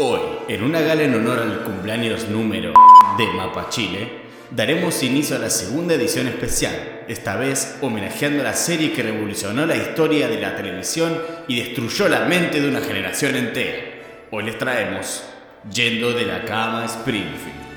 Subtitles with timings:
[0.00, 2.72] Hoy, en una gala en honor al cumpleaños número
[3.18, 4.08] de Mapa Chile,
[4.48, 9.66] daremos inicio a la segunda edición especial, esta vez homenajeando a la serie que revolucionó
[9.66, 13.80] la historia de la televisión y destruyó la mente de una generación entera.
[14.30, 15.24] Hoy les traemos
[15.68, 17.67] Yendo de la cama Springfield.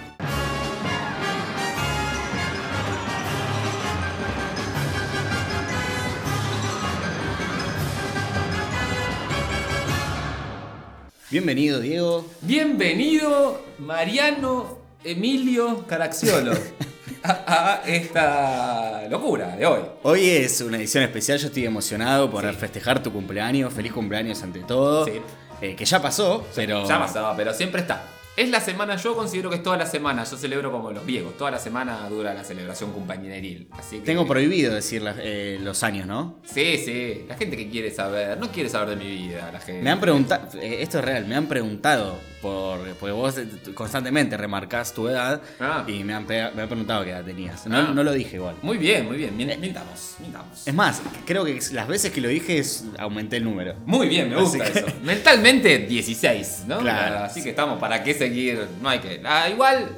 [11.31, 12.25] Bienvenido, Diego.
[12.41, 16.51] Bienvenido, Mariano Emilio Caraxiolo,
[17.23, 19.81] a, a esta locura de hoy.
[20.03, 22.55] Hoy es una edición especial, yo estoy emocionado por Sí.
[22.57, 23.73] festejar tu cumpleaños.
[23.73, 25.05] Feliz cumpleaños ante todo.
[25.05, 25.13] Sí.
[25.61, 26.85] Eh, que ya pasó, pero.
[26.87, 28.03] Ya pasaba, pero siempre está.
[28.37, 31.37] Es la semana, yo considero que es toda la semana, yo celebro como los griegos,
[31.37, 33.67] toda la semana dura la celebración compañeril.
[33.71, 34.05] Así que...
[34.05, 36.39] Tengo prohibido decir la- eh, los años, ¿no?
[36.45, 39.83] Sí, sí, la gente que quiere saber, no quiere saber de mi vida, la gente.
[39.83, 44.93] Me han preguntado, esto es real, me han preguntado, por, porque vos eh, constantemente remarcás
[44.93, 45.83] tu edad Ah.
[45.87, 47.65] y me han, me han preguntado qué edad tenías.
[47.67, 47.91] No, Ah.
[47.93, 48.55] no lo dije igual.
[48.61, 50.67] Muy bien, muy bien, min- mintamos, mintamos.
[50.67, 53.75] Es más, creo que las veces que lo dije es- aumenté el número.
[53.85, 54.87] Muy bien, me gusta que- eso.
[55.03, 56.79] Mentalmente 16, ¿no?
[56.79, 57.19] Claro.
[57.25, 58.67] Así que estamos, ¿para qué seguir?
[58.81, 59.21] No hay que.
[59.25, 59.95] Ah, igual,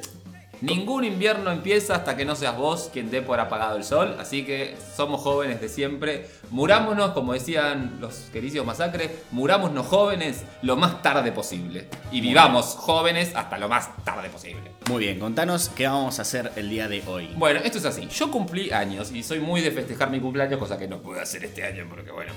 [0.64, 4.16] ningún invierno empieza hasta que no seas vos quien dé por apagado el sol.
[4.18, 6.28] Así que somos jóvenes de siempre.
[6.50, 11.88] Murámonos, como decían los queridos masacres, murámonos jóvenes lo más tarde posible.
[12.10, 14.70] Y vivamos jóvenes hasta lo más tarde posible.
[14.88, 17.30] Muy bien, contanos qué vamos a hacer el día de hoy.
[17.36, 18.08] Bueno, esto es así.
[18.08, 21.44] Yo cumplí años y soy muy de festejar mi cumpleaños, cosa que no pude hacer
[21.44, 22.32] este año porque, bueno,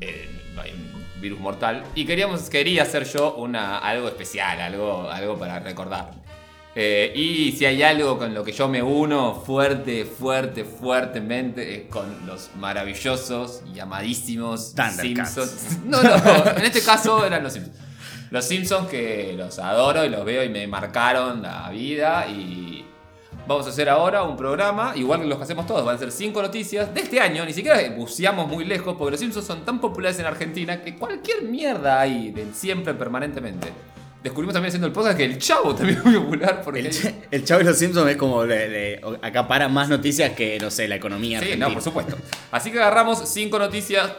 [0.00, 1.84] eh, no hay un virus mortal.
[1.94, 6.27] Y queríamos, quería hacer yo una, algo especial, algo, algo para recordar.
[6.74, 11.88] Eh, y si hay algo con lo que yo me uno fuerte, fuerte, fuertemente, es
[11.88, 14.74] con los maravillosos y amadísimos.
[15.00, 15.78] Simpsons.
[15.84, 16.16] No, no,
[16.56, 17.76] en este caso eran los Simpsons.
[18.30, 22.84] Los Simpsons que los adoro y los veo y me marcaron la vida y
[23.46, 26.12] vamos a hacer ahora un programa, igual que los que hacemos todos, van a ser
[26.12, 29.80] cinco noticias de este año, ni siquiera buceamos muy lejos porque los Simpsons son tan
[29.80, 33.72] populares en Argentina que cualquier mierda hay de siempre, permanentemente.
[34.22, 36.80] Descubrimos también haciendo el podcast que el Chavo también es muy popular porque...
[36.80, 40.58] El, Ch- el Chavo y los Simpsons es como le, le acapara más noticias que,
[40.58, 41.68] no sé, la economía Sí, argentina.
[41.68, 42.16] no, por supuesto.
[42.50, 44.10] Así que agarramos cinco noticias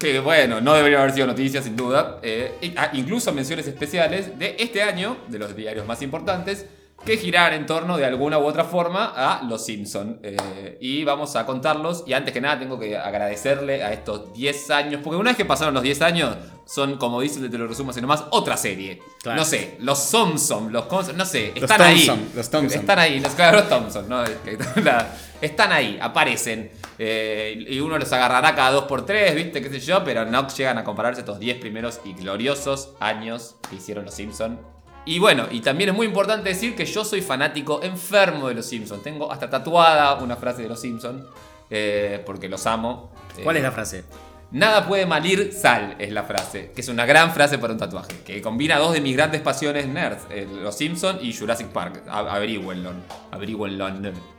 [0.00, 2.18] que, bueno, no deberían haber sido noticias, sin duda.
[2.22, 6.66] eh, ah, incluso menciones especiales de este año, de los diarios más importantes,
[7.04, 10.20] que girar en torno de alguna u otra forma a Los Simpson.
[10.22, 12.04] Eh, y vamos a contarlos.
[12.06, 15.44] Y antes que nada, tengo que agradecerle a estos 10 años, porque una vez que
[15.44, 19.02] pasaron los 10 años, son, como dice te lo resumo así nomás, otra serie.
[19.22, 19.38] Claro.
[19.38, 22.06] No sé, los Simpson, los Cons- no sé, Los están ahí.
[22.06, 22.80] Thompson, los Thompson.
[22.80, 24.24] Están ahí, los claro, los Thompson, ¿no?
[25.42, 26.70] Están ahí, aparecen.
[26.98, 29.60] eh, y uno los agarrará cada dos por tres, ¿viste?
[29.60, 30.02] ¿Qué sé yo?
[30.04, 34.58] Pero no llegan a compararse estos 10 primeros y gloriosos años que hicieron los Simpsons.
[35.06, 38.66] Y bueno, y también es muy importante decir que yo soy fanático enfermo de los
[38.66, 39.02] Simpsons.
[39.02, 41.24] Tengo hasta tatuada una frase de los Simpsons,
[41.70, 43.12] eh, porque los amo.
[43.42, 44.04] ¿Cuál Eh, es la frase?
[44.52, 46.70] Nada puede malir sal, es la frase.
[46.74, 48.20] Que es una gran frase para un tatuaje.
[48.24, 52.04] Que combina dos de mis grandes pasiones nerds: eh, Los Simpsons y Jurassic Park.
[52.08, 52.92] A- Averígüenlo.
[53.32, 53.88] Averígüenlo.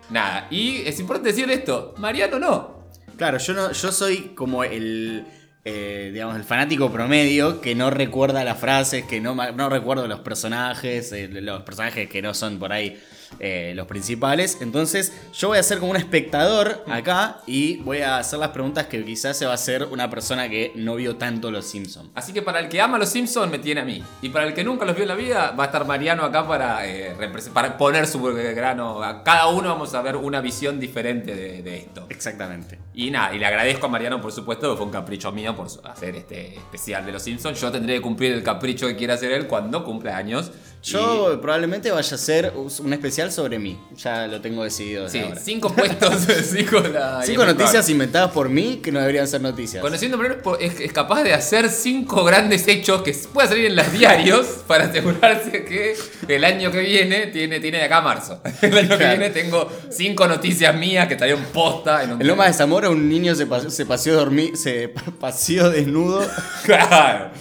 [0.09, 0.47] Nada.
[0.49, 2.75] Y es importante decir esto: Mariano no.
[3.17, 5.25] Claro, yo no, yo soy como el,
[5.67, 10.19] eh, digamos, el fanático promedio que no recuerda las frases, que no, no recuerdo los
[10.19, 13.01] personajes, eh, los personajes que no son por ahí
[13.39, 14.59] eh, los principales.
[14.61, 18.87] Entonces, yo voy a ser como un espectador acá y voy a hacer las preguntas
[18.87, 22.09] que quizás se va a hacer una persona que no vio tanto Los Simpsons.
[22.15, 24.03] Así que para el que ama los Simpsons me tiene a mí.
[24.21, 26.47] Y para el que nunca los vio en la vida, va a estar Mariano acá
[26.47, 27.15] para, eh,
[27.53, 29.03] para poner su grano.
[29.03, 32.05] A cada uno vamos a ver una visión diferente de, de esto.
[32.09, 32.79] Exactamente.
[32.93, 35.67] Y nada, y le agradezco a Mariano, por supuesto, que fue un capricho mío por
[35.83, 37.59] hacer este especial de los Simpsons.
[37.59, 40.51] Yo tendré que cumplir el capricho que quiera hacer él cuando cumpla años.
[40.85, 43.77] Yo probablemente vaya a hacer un especial sobre mí.
[43.97, 45.39] Ya lo tengo decidido sí, ahora.
[45.43, 49.81] cinco puestos, cinco, la- Cinco noticias inventadas por mí que no deberían ser noticias.
[49.81, 53.91] Conociendo po- es, es capaz de hacer cinco grandes hechos que pueda salir en los
[53.91, 55.95] diarios para asegurarse que
[56.27, 58.41] el año que viene tiene, tiene de acá a marzo.
[58.61, 62.45] El año que viene tengo cinco noticias mías que estarían posta en un En Loma
[62.45, 64.89] de Zamora un niño se, paseó, se paseó dormi- se
[65.19, 66.25] paseó desnudo
[66.63, 67.31] Claro.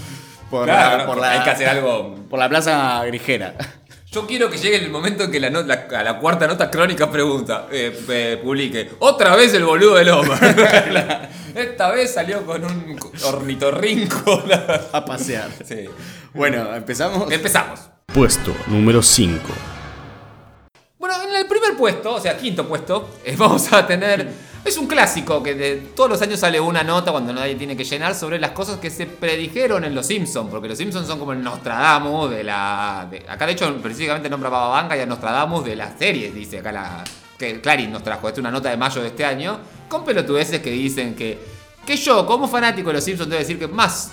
[0.54, 3.54] Por, Claro, la, por, hay que hacer algo por la plaza Grijera.
[4.12, 7.66] Yo quiero que llegue el momento en que la, a la cuarta nota crónica pregunta,
[7.72, 10.38] eh, eh, publique, otra vez el boludo de Loma.
[11.56, 14.44] Esta vez salió con un ornitorrinco.
[14.92, 15.50] A pasear.
[15.64, 15.86] Sí.
[16.32, 17.32] Bueno, empezamos.
[17.32, 17.80] Empezamos.
[18.06, 19.40] Puesto número 5.
[21.00, 24.28] Bueno, en el primer puesto, o sea, quinto puesto, eh, vamos a tener
[24.64, 27.84] Es un clásico que de todos los años sale una nota cuando nadie tiene que
[27.84, 31.32] llenar sobre las cosas que se predijeron en Los Simpsons, porque Los Simpsons son como
[31.32, 33.02] el Nostradamus de la...
[33.28, 36.72] acá de hecho específicamente nombra a Vanga y a Nostradamus de las series, dice acá
[36.72, 37.04] la...
[37.38, 40.62] que Clarín nos trajo, esta es una nota de mayo de este año, con pelotudeces
[40.62, 41.38] que dicen que...
[41.84, 44.12] que yo, como fanático de Los Simpsons, debo decir que más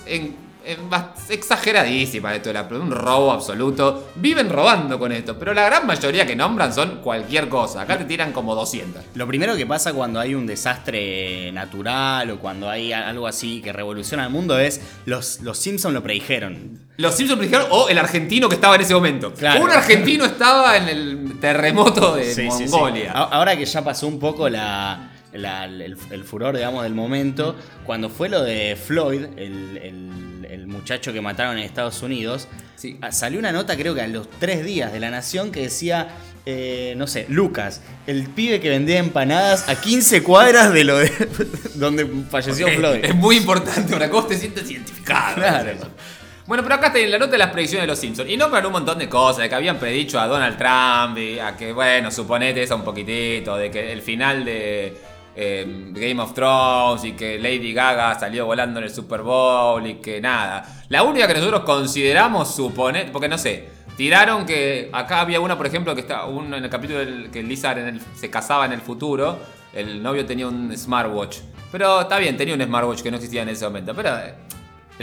[1.30, 4.10] exageradísima esto de la un robo absoluto.
[4.16, 7.81] Viven robando con esto, pero la gran mayoría que nombran son cualquier cosa.
[7.81, 9.04] Acá te tiran como 200.
[9.16, 13.74] Lo primero que pasa cuando hay un desastre natural o cuando hay algo así que
[13.74, 16.80] revoluciona el mundo es los, los Simpsons lo predijeron.
[16.98, 19.34] Los Simpsons predijeron o el argentino que estaba en ese momento.
[19.34, 19.63] Claro.
[19.63, 22.72] Un argentino estaba en el terremoto de Sí, sí, sí.
[22.72, 23.12] Mongolia.
[23.12, 27.56] Ahora que ya pasó un poco la, la- el, el furor, digamos, del momento,
[27.86, 29.78] cuando fue lo de Floyd, el
[30.72, 32.98] muchacho que mataron en Estados Unidos, Sí.
[33.02, 36.08] ah, salió una nota creo que a los tres días de La Nación que decía,
[36.48, 41.12] eh, no sé, Lucas, el pibe que vendía empanadas a 15 cuadras de lo de
[41.76, 43.06] donde falleció Floyd.
[43.06, 45.36] Es muy importante para que vos te sientas identificado.
[45.36, 45.78] Claro.
[46.48, 48.30] Bueno, pero acá está en la nota de las predicciones de los Simpsons.
[48.30, 51.56] Y nombran un montón de cosas, de que habían predicho a Donald Trump, y a
[51.56, 54.98] que, bueno, suponete eso un poquitito, de que el final de
[55.36, 59.95] eh, Game of Thrones y que Lady Gaga salió volando en el Super Bowl y
[59.95, 60.83] que nada.
[60.89, 65.68] La única que nosotros consideramos suponer, porque no sé, tiraron que acá había una, por
[65.68, 69.39] ejemplo, que está uno en el capítulo del, que Lizard se casaba en el futuro,
[69.74, 71.38] el novio tenía un smartwatch.
[71.72, 74.12] Pero está bien, tenía un smartwatch que no existía en ese momento, pero...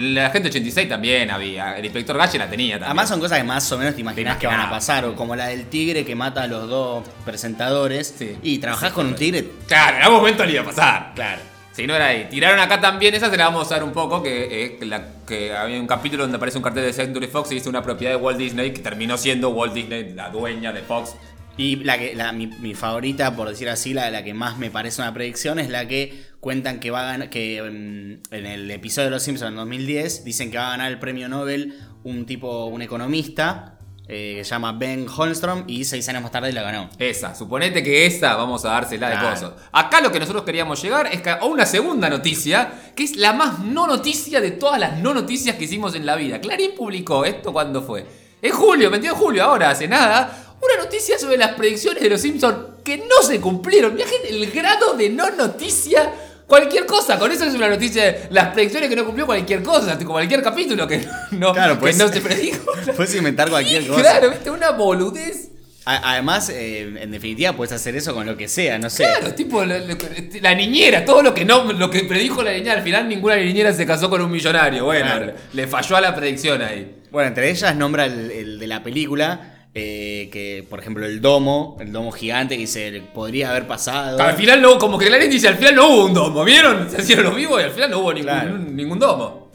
[0.00, 1.76] la gente 86 también había.
[1.76, 2.86] El inspector Galle la tenía también.
[2.88, 5.34] Además son cosas que más o menos te imaginas que van a pasar, o como
[5.36, 8.36] la del tigre que mata a los dos presentadores Sí.
[8.42, 9.44] y trabajás Sí, con un tigre.
[9.66, 11.12] Claro, en algún momento le iba a pasar.
[11.14, 11.40] Claro.
[11.72, 12.26] Si no era ahí.
[12.28, 15.54] Tiraron acá también, esa se la vamos a dar un poco, que, eh, la- que
[15.54, 18.16] había un capítulo donde aparece un cartel de Century Fox y dice una propiedad de
[18.16, 21.14] Walt Disney que terminó siendo Walt Disney la dueña de Fox.
[21.58, 24.70] Y la que, la, mi, mi favorita, por decir así, la, la que más me
[24.70, 28.70] parece una predicción, es la que cuentan que va a ganar, que mm, en el
[28.70, 31.74] episodio de Los Simpsons en 2010 dicen que va a ganar el premio Nobel
[32.04, 33.76] un tipo, un economista,
[34.06, 36.88] eh, que se llama Ben Holmstrom, y seis años más tarde la ganó.
[36.98, 39.52] Esa, suponete que esa vamos a dársela de cosas.
[39.72, 43.32] Acá lo que nosotros queríamos llegar es que a una segunda noticia, que es la
[43.32, 46.40] más no noticia de todas las no noticias que hicimos en la vida.
[46.40, 48.06] Clarín publicó esto cuando fue.
[48.40, 50.47] En julio, 22 de julio, ahora hace nada.
[50.60, 53.94] Una noticia sobre las predicciones de los Simpsons que no se cumplieron.
[53.94, 56.12] Viajen el grado de no noticia.
[56.46, 59.98] Cualquier cosa, con eso es una noticia de las predicciones que no cumplió cualquier cosa,
[59.98, 62.64] como cualquier capítulo que no, Claro, que pues- no se predijo.
[62.96, 64.00] Puedes inventar cualquier cosa.
[64.00, 65.50] Claro, viste, una boludez.
[65.84, 69.04] Además, eh, en definitiva, puedes hacer eso con lo que sea, no sé.
[69.04, 69.96] Claro, tipo la, la-
[70.42, 73.72] la niñera, todo lo que no, lo que predijo la niñera, al final ninguna niñera
[73.72, 74.84] se casó con un millonario.
[74.84, 75.32] Bueno, Claro.
[75.52, 76.96] le falló a la predicción ahí.
[77.10, 81.76] Bueno, entre ellas nombra el, el de la película, eh, que por ejemplo el domo,
[81.80, 84.20] el domo gigante que se podría haber pasado.
[84.22, 86.90] Al final no, como que Clarín dice, al final no hubo un domo, ¿vieron?
[86.94, 88.58] Se hicieron los vivos y al final no hubo ningún, Claro.
[88.58, 89.48] ningún domo.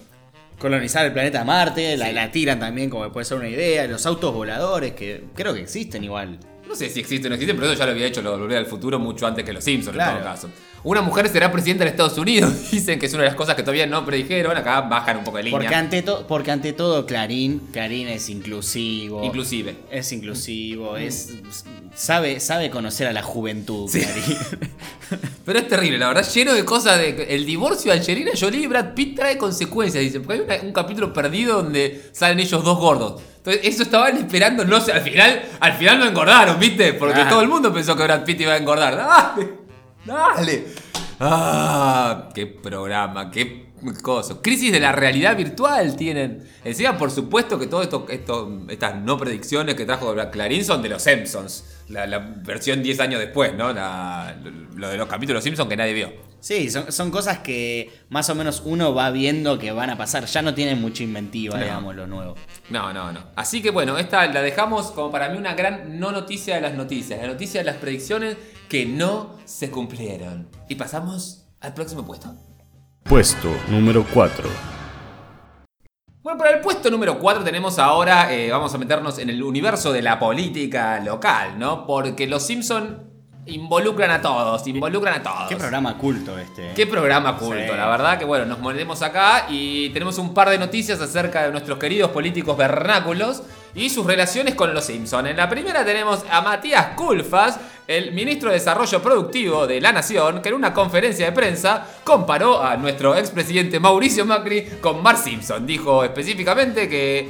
[0.59, 2.13] Colonizar el planeta Marte, la, Sí.
[2.13, 5.61] la tiran también como que puede ser una idea, los autos voladores, que creo que
[5.61, 6.39] existen igual.
[6.67, 8.57] No sé si existe o no existe, pero eso ya lo había hecho lo Volver
[8.57, 10.17] al Futuro mucho antes que los Simpsons Claro.
[10.17, 10.49] en todo caso.
[10.85, 13.61] Una mujer será presidenta de Estados Unidos, dicen que es una de las cosas que
[13.63, 15.57] todavía no predijeron, acá bajan un poco de línea.
[15.59, 19.23] Porque ante, to- porque ante todo Clarín, Clarín es inclusivo.
[19.23, 19.75] Inclusive.
[19.89, 21.29] Es inclusivo, es
[21.95, 24.01] sabe, sabe conocer a la juventud, Sí.
[24.01, 24.37] Clarín.
[25.45, 28.67] Pero es terrible, la verdad, lleno de cosas de el divorcio de Angelina Jolie y
[28.67, 32.77] Brad Pitt trae consecuencias, dicen, porque hay una- un capítulo perdido donde salen ellos dos
[32.77, 33.21] gordos.
[33.37, 36.93] Entonces, eso estaban esperando, no sé, al final, al final no engordaron, ¿viste?
[36.93, 37.29] Porque Ah.
[37.29, 38.95] todo el mundo pensó que Brad Pitt iba a engordar.
[38.95, 39.62] ¡Dale!
[40.05, 40.65] ¡Dale!
[41.19, 42.29] ¡Ah!
[42.33, 43.31] ¡Qué programa!
[43.31, 43.67] ¡Qué
[44.01, 44.41] cosa!
[44.41, 46.43] Crisis de la realidad virtual tienen.
[46.63, 50.89] Encima, por supuesto que todo esto, esto estas no predicciones que trajo Clarín son de
[50.89, 51.63] los Simpsons.
[51.89, 53.71] La, la versión 10 años después, ¿no?
[53.73, 54.35] La-
[54.75, 56.11] lo de los capítulos Simpsons que nadie vio.
[56.39, 60.25] Sí, son, son cosas que más o menos uno va viendo que van a pasar.
[60.25, 61.63] Ya no tienen mucha inventiva, No.
[61.63, 62.35] digamos, lo nuevo.
[62.69, 63.21] No, no, no.
[63.37, 66.73] Así que bueno, esta la dejamos como para mí una gran no noticia de las
[66.73, 67.21] noticias.
[67.21, 68.35] La noticia de las predicciones
[68.73, 70.47] que no se cumplieron.
[70.67, 72.33] Y pasamos al próximo puesto.
[73.03, 74.49] Puesto número 4.
[76.23, 79.93] Bueno, para el puesto número 4 tenemos ahora, eh, vamos a meternos en el universo
[79.93, 81.85] de la política local, ¿no?
[81.85, 83.11] Porque los Simpson
[83.45, 85.49] involucran a todos, involucran a todos.
[85.49, 86.71] Qué programa culto este.
[86.73, 87.77] Qué programa culto, Sí.
[87.77, 91.51] la verdad que bueno, nos ponemos acá y tenemos un par de noticias acerca de
[91.51, 93.43] nuestros queridos políticos vernáculos
[93.75, 95.27] y sus relaciones con los Simpson.
[95.27, 100.41] En la primera tenemos a Matías Culfas, el ministro de Desarrollo Productivo de la Nación,
[100.41, 105.65] que en una conferencia de prensa comparó a nuestro expresidente Mauricio Macri con Mar Simpson.
[105.65, 107.29] Dijo específicamente que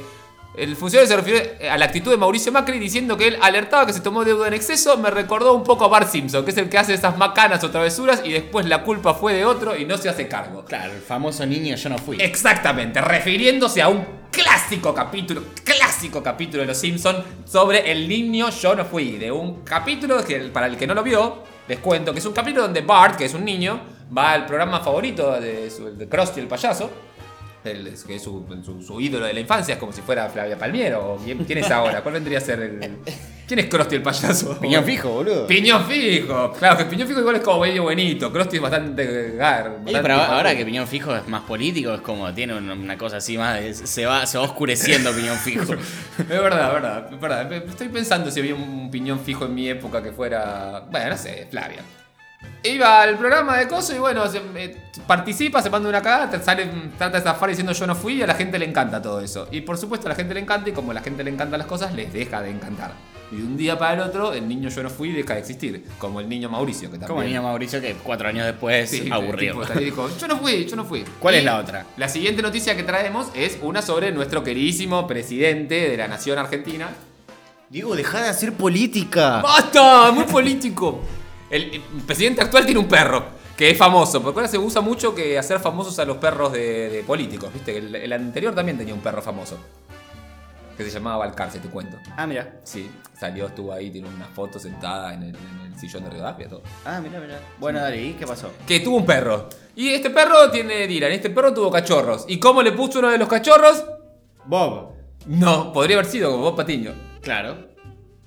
[0.56, 3.92] El funcionario se refirió a la actitud de Mauricio Macri diciendo que él alertaba que
[3.92, 4.96] se tomó deuda en exceso.
[4.98, 7.70] Me recordó un poco a Bart Simpson, que es el que hace esas macanas o
[7.70, 10.64] travesuras y después la culpa fue de otro y no se hace cargo.
[10.64, 12.18] Claro, el famoso niño yo no fui.
[12.20, 18.76] Exactamente, refiriéndose a un clásico capítulo, clásico capítulo de Los Simpsons sobre el niño yo
[18.76, 19.12] no fui.
[19.18, 22.32] De un capítulo que para el que no lo vio, les cuento que es un
[22.32, 23.80] capítulo donde Bart, que es un niño,
[24.16, 26.90] va al programa favorito de, su- de Krusty el payaso.
[27.64, 30.28] El- es- que es su, su- su ídolo de la infancia, es como si fuera
[30.28, 31.18] Flavia Palmiero.
[31.24, 32.02] ¿Quién, es ahora?
[32.02, 32.98] ¿Cuál vendría a ser el.
[33.46, 34.58] ¿Quién es Krusty el payaso?
[34.58, 35.46] Piñón fijo, boludo.
[35.46, 36.52] Piñón fijo.
[36.58, 38.32] Claro, que Piñón fijo igual es como medio buenito.
[38.32, 39.64] Krusty es bastante gar.
[39.64, 43.18] Sí, bastante pero ahora que Piñón Fijo es más político, es como tiene una, cosa
[43.18, 43.60] así más.
[43.60, 45.74] de- se, va, se va oscureciendo Piñón Fijo.
[46.18, 47.52] Es verdad, es verdad, es verdad.
[47.52, 50.84] Estoy pensando si había un piñón fijo en mi época que fuera.
[50.90, 51.82] Bueno, no sé, Flavia.
[52.62, 56.42] Iba al programa de Coso y bueno, se- eh, participa, se manda una cagada, te
[56.42, 59.20] sale, trata de zafar diciendo yo no fui y a la gente le encanta todo
[59.20, 59.48] eso.
[59.50, 61.58] Y por supuesto a la gente le encanta y como a la gente le encantan
[61.58, 62.92] las cosas, les deja de encantar.
[63.32, 65.84] Y de un día para el otro, el niño yo no fui deja de existir.
[65.98, 67.08] Como el niño Mauricio, que también.
[67.08, 69.60] Como el niño Mauricio que cuatro años después Sí, aburrió.
[69.60, 71.04] tipo, dijo, yo no fui, yo no fui.
[71.18, 71.84] ¿Cuál Y es la otra?
[71.96, 76.88] La siguiente noticia que traemos es una sobre nuestro queridísimo presidente de la nación argentina.
[77.68, 79.40] Diego, deja de hacer política.
[79.42, 80.12] ¡Basta!
[80.12, 81.00] Muy político.
[81.54, 83.24] El, el presidente actual tiene un perro
[83.56, 86.88] que es famoso, porque ahora se usa mucho que hacer famosos a los perros de,
[86.90, 87.78] de políticos, ¿viste?
[87.78, 89.56] El, el anterior también tenía un perro famoso.
[90.76, 91.96] Que se llamaba Balcarce, te cuento.
[92.16, 92.56] Ah, mira.
[92.64, 96.48] Sí, salió, estuvo ahí, tiene una foto sentada en el, en el sillón de Rivadavia,
[96.48, 96.62] todo.
[96.84, 97.38] Ah, mira, mira.
[97.60, 98.50] Bueno, dale, ¿y qué pasó?
[98.66, 99.48] que tuvo un perro.
[99.76, 102.24] Y este perro tiene Dylan, este perro tuvo cachorros.
[102.26, 103.84] ¿Y cómo le puso uno de los cachorros?
[104.46, 104.94] Bob.
[105.26, 106.92] No, podría haber sido como Bob Patiño.
[107.22, 107.73] Claro.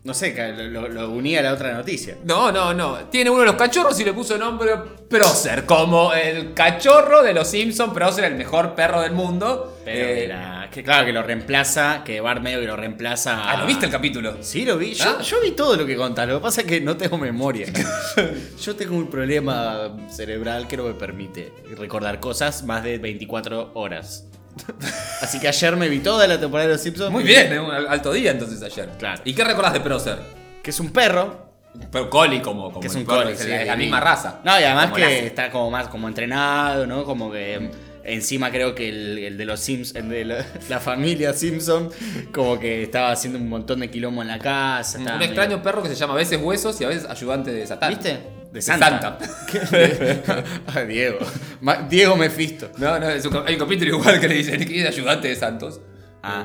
[0.07, 0.33] No sé,
[0.69, 2.15] lo, unía a la otra noticia.
[2.23, 2.95] No, no, no.
[3.11, 4.71] Tiene uno de los cachorros y le puso nombre
[5.09, 7.93] Prócer, como el cachorro de los Simpsons.
[7.93, 9.79] Prócer, el mejor perro del mundo.
[9.83, 13.51] Pero Eh, que claro, que lo reemplaza, que Bart medio que lo reemplaza.
[13.51, 14.37] Ah, ¿lo viste el capítulo?
[14.39, 14.93] Sí, lo vi.
[14.93, 15.21] Yo, Ah.
[15.21, 16.25] yo vi todo lo que contás.
[16.25, 17.67] Lo que pasa es que no tengo memoria.
[18.61, 24.25] yo tengo un problema cerebral que no me permite recordar cosas más de 24 horas.
[25.21, 27.11] Así que ayer me vi toda la temporada de Los Simpsons.
[27.11, 27.59] Muy bien, ¿eh?
[27.59, 28.89] un alto día entonces ayer.
[28.97, 29.21] Claro.
[29.25, 30.19] ¿Y qué recordás de Prócer?
[30.61, 31.47] Que es un perro.
[31.91, 34.39] Pero Collie como, como Que es el un perro, collie, es sí, la, misma raza.
[34.43, 37.03] No, y además Como que está como más como entrenado, ¿no?
[37.03, 37.69] Como que
[38.07, 41.89] encima creo que el, el de los Sims, el de la, la familia Simpson,
[42.33, 44.97] como que estaba haciendo un montón de quilombo en la casa.
[44.97, 47.67] Un medio- extraño perro que se llama a veces huesos y a veces ayudante de
[47.67, 47.89] Satán.
[47.89, 48.17] ¿Viste?
[48.51, 49.17] De Santa.
[50.73, 51.19] Ah, Diego.
[51.61, 52.71] Ma- Diego Mefisto.
[52.77, 55.35] No, no, es un, hay un capítulo igual que le dicen que es ayudante de
[55.35, 55.81] Santos.
[56.23, 56.43] Ah,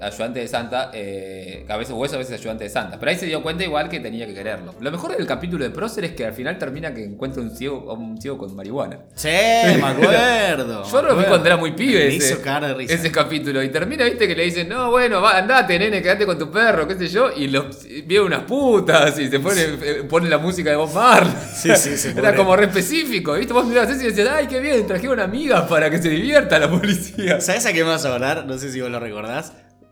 [0.00, 2.98] Ayudante de Santa, eh, a veces hueso, a veces ayudante de Santa.
[2.98, 4.74] Pero ahí se dio cuenta igual que tenía que quererlo.
[4.80, 7.92] Lo mejor del capítulo de Prócer es que al final termina que encuentra un ciego,
[7.94, 8.98] un ciego con marihuana.
[9.14, 9.28] Sí,
[9.64, 10.84] me acuerdo.
[10.90, 12.94] Yo lo vi cuando era muy pibe Me ese, hizo cagar de risa.
[12.94, 13.62] ese capítulo.
[13.62, 16.86] Y termina, viste, que le dicen, no, bueno, va, andate, nene, quédate con tu perro,
[16.86, 17.30] qué sé yo.
[17.34, 21.32] Y los vio unas putas y se pone, eh, pone la música de Bob Marley.
[21.54, 23.52] Sí, sí, se Era como re específico, viste.
[23.52, 26.58] Vos mirabas eso y decías, ay, qué bien, traje una amiga para que se divierta
[26.58, 27.40] la policía.
[27.40, 28.44] ¿Sabes a qué me vas a hablar?
[28.46, 29.29] No sé si vos lo recordás.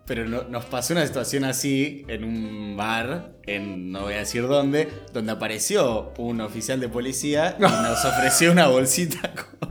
[0.07, 4.43] Pero no- nos pasó una situación así en un bar, en no voy a decir
[4.47, 9.31] dónde, donde apareció un oficial de policía y nos ofreció una bolsita
[9.61, 9.69] con,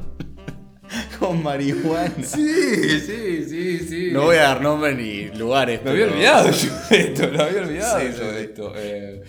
[1.20, 2.14] con marihuana.
[2.24, 4.10] Sí, sí, sí, sí.
[4.12, 5.82] No voy a dar nombres ni lugares.
[5.84, 8.46] Me había pero- olvidado yo de esto, lo había olvidado Sí, yo sí, de sí.
[8.46, 8.74] esto.
[8.76, 9.24] Eh,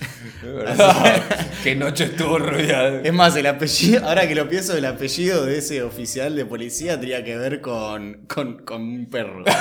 [0.44, 1.22] es verdad.
[1.64, 3.00] Qué noche estuvo rodeada.
[3.02, 7.00] Es más, el apellido, ahora que lo pienso, el apellido de ese oficial de policía
[7.00, 9.42] tenía que ver con, con, con un perro.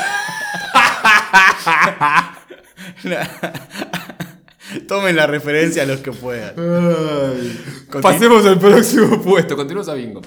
[4.88, 6.54] Tomen la referencia a los que puedan.
[8.02, 10.22] Pasemos al próximo puesto, continuamos a bingo.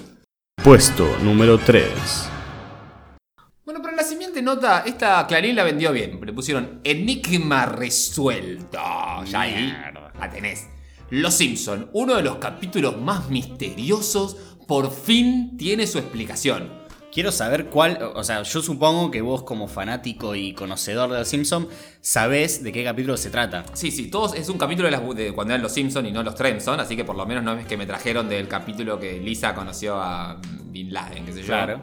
[0.63, 2.31] Puesto número 3.
[3.65, 6.21] Bueno, pero en la siguiente nota, esta Clarín la vendió bien.
[6.23, 8.79] Le pusieron Enigma resuelto.
[9.27, 9.75] Ya ahí
[10.19, 10.69] la tenés.
[11.11, 16.80] Los Simpson, uno de los capítulos más misteriosos, por fin tiene su explicación.
[17.13, 21.29] Quiero saber cuál, o sea, yo supongo que vos como fanático y conocedor de los
[21.29, 21.67] Simpsons
[22.01, 23.65] sabés de qué capítulo se trata.
[23.73, 26.23] Sí, sí, todos es un capítulo de, las- de cuando eran los Simpson y no
[26.23, 29.19] los Tremson, así que por lo menos no es que me trajeron del capítulo que
[29.19, 31.47] Lisa conoció a Bin Laden, qué sé yo.
[31.47, 31.81] Claro.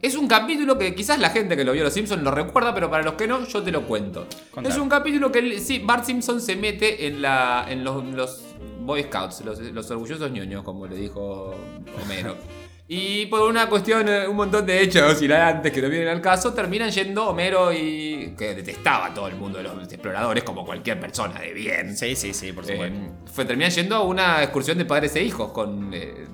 [0.00, 2.88] Es un capítulo que quizás la gente que lo vio los Simpsons lo recuerda, pero
[2.88, 4.26] para los que no, yo te lo cuento.
[4.50, 4.70] Contá.
[4.70, 8.40] Es un capítulo que sí, Bart Simpson se mete en, la, en los, los
[8.80, 11.54] Boy Scouts, los, los orgullosos ñoños, como le dijo
[12.02, 12.34] Homero.
[12.92, 16.52] Y por una cuestión, eh, un montón de hechos hilarantes que no vienen al caso,
[16.52, 18.34] terminan yendo Homero y.
[18.36, 21.96] que detestaba a todo el mundo de los exploradores, como cualquier persona de bien.
[21.96, 22.98] Sí, sí, sí, por supuesto.
[22.98, 26.26] Eh, fue, terminan yendo a una excursión de padres e hijos con eh,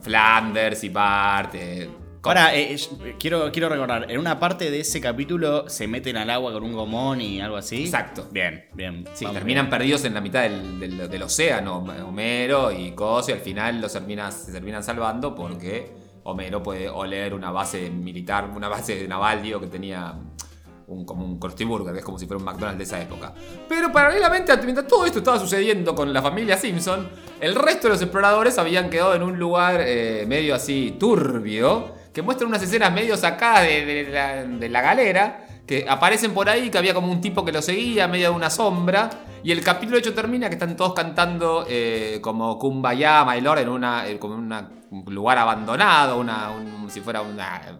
[0.00, 1.54] Flanders y Bart.
[1.56, 1.90] eh,
[2.22, 6.28] Ahora, eh, eh, quiero, quiero recordar, en una parte de ese capítulo se meten al
[6.30, 7.84] agua con un gomón y algo así.
[7.84, 8.26] Exacto.
[8.30, 9.04] Bien, bien.
[9.14, 9.70] Sí, vamos terminan bien.
[9.70, 13.92] perdidos en la mitad del, del- del océano, Homero y Coso, y al final los
[13.92, 15.90] termina- se terminan salvando porque
[16.24, 20.14] Homero puede oler una base militar, una base naval, digo, que tenía
[20.88, 23.32] un, como un Krusty Burger, que es como si fuera un McDonald's de esa época.
[23.68, 27.08] Pero paralelamente, mientras todo esto estaba sucediendo con la familia Simpson,
[27.40, 32.22] el resto de los exploradores habían quedado en un lugar eh, medio así turbio, que
[32.22, 37.12] muestra unas escenas medio sacadas de, la, galera, que aparecen por ahí, que había como
[37.12, 39.08] un tipo que lo seguía, medio de una sombra,
[39.44, 43.60] y el capítulo de hecho termina que están todos cantando eh, como Kumbaya, My Lord,
[43.60, 47.78] en una, eh, como un lugar abandonado, una, un- si fuera una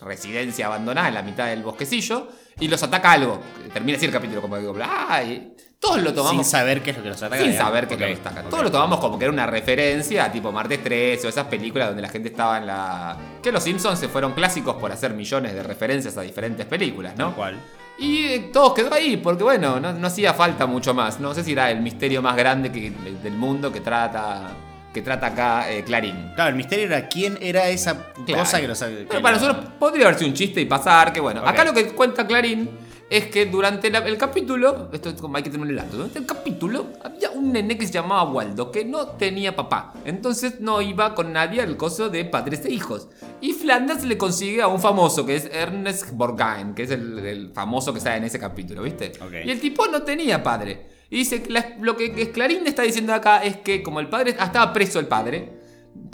[0.00, 2.26] residencia abandonada en la mitad del bosquecillo,
[2.60, 3.40] y los ataca algo.
[3.72, 5.54] Termina así el capítulo, como digo, ¡ay!
[5.80, 7.42] Todos lo tomamos Sin saber qué es lo que los ataca.
[7.42, 7.68] sin digamos.
[7.68, 8.44] saber que Ok, lo destacan.
[8.44, 8.50] ok.
[8.50, 12.02] Todos lo tomamos como que era una referencia tipo Martes 13 o esas películas donde
[12.02, 13.16] la gente estaba en la.
[13.42, 17.34] Que los Simpsons se fueron clásicos por hacer millones de referencias a diferentes películas, ¿no?
[17.34, 17.58] ¿Cuál?
[17.98, 21.18] Y eh, todo quedó ahí, porque bueno, no, no hacía falta mucho más.
[21.18, 22.90] No sé si era el misterio más grande que-
[23.22, 24.50] del mundo que trata.
[24.92, 26.32] Que trata acá eh, Clarín.
[26.34, 28.42] Claro, el misterio era quién era esa Claro.
[28.42, 31.12] cosa que los que Pero para lo- nosotros podría haber sido un chiste y pasar,
[31.12, 31.40] que bueno.
[31.40, 31.48] Ok.
[31.48, 32.68] Acá lo que cuenta Clarín
[33.08, 36.18] es que durante la- el capítulo, esto es como hay que terminar el dato, durante
[36.18, 39.94] el capítulo había un nene que se llamaba Waldo que no tenía papá.
[40.04, 43.08] Entonces no iba con nadie al coso de padres e hijos.
[43.40, 47.50] Y Flanders le consigue a un famoso que es Ernest Borgnine, que es el, el
[47.52, 49.12] famoso que sale en ese capítulo, ¿viste?
[49.44, 50.91] Y el tipo no tenía padre.
[51.12, 54.46] Y dice la- lo que, Clarín está diciendo acá es que como el padre ah,
[54.46, 55.52] estaba preso el padre,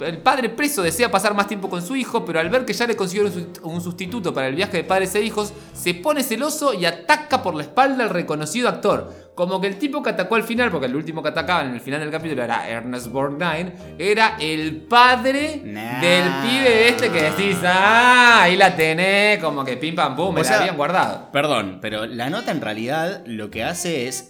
[0.01, 2.85] el padre preso desea pasar más tiempo con su hijo, pero al ver que ya
[2.85, 3.31] le consiguieron
[3.63, 7.55] un sustituto para el viaje de padres e hijos, se pone celoso y ataca por
[7.55, 9.28] la espalda al reconocido actor.
[9.39, 11.79] Como que el tipo que atacó al final, porque el último que atacaban en el
[11.79, 16.01] final del capítulo era Ernest Borgnine, era el padre Nah.
[16.01, 20.41] del pibe este que decís, ah, ahí la tenés, como que pim pam pum, me
[20.41, 21.31] O la sea, habían guardado.
[21.31, 24.27] Perdón, pero la nota en realidad lo que hace es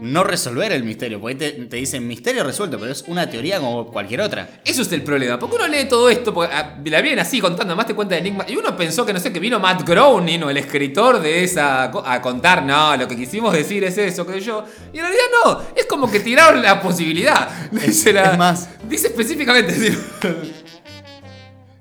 [0.00, 1.20] no resolver el misterio.
[1.20, 4.48] Porque te, te dicen misterio resuelto, pero es una teoría como cualquier otra.
[4.64, 7.72] Eso es el problema, porque uno lee todo esto, porque ah, la vienen así contando,
[7.72, 10.44] además te cuenta de Enigma, y uno pensó que no sé, que vino Matt Groening
[10.44, 14.64] o el escritor de esa, a contar, no, lo que quisimos decir es eso, yo,
[14.92, 17.48] y en realidad no, es como que tiraron la posibilidad.
[17.72, 18.68] Dice, la- es más.
[18.88, 19.98] dice específicamente, dice,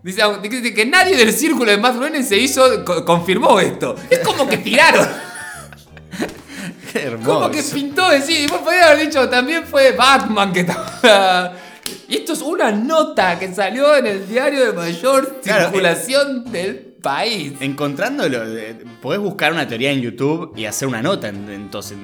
[0.03, 4.47] dice, que nadie del círculo de Matt Groening se hizo, co- confirmó esto, es como
[4.47, 5.07] que tiraron.
[6.91, 7.33] Qué hermoso.
[7.41, 8.47] Como que pintó de sí.
[8.49, 11.53] Vos haber dicho, también fue Batman que estaba.
[12.07, 16.77] Y esto es una nota que salió en el diario de mayor Claro, circulación del
[17.01, 17.53] país.
[17.59, 21.27] Encontrándolo, eh, podés buscar una teoría en YouTube y hacer una nota.
[21.29, 21.95] en- Entonces,